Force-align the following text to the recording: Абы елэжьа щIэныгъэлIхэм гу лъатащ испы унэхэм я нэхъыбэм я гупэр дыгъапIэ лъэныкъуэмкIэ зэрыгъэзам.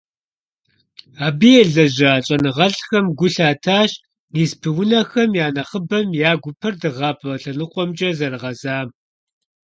Абы 1.25 1.49
елэжьа 1.61 2.11
щIэныгъэлIхэм 2.25 3.05
гу 3.17 3.27
лъатащ 3.33 3.91
испы 4.41 4.69
унэхэм 4.81 5.29
я 5.45 5.47
нэхъыбэм 5.55 6.07
я 6.29 6.31
гупэр 6.43 6.73
дыгъапIэ 6.81 7.33
лъэныкъуэмкIэ 7.41 8.09
зэрыгъэзам. 8.17 8.87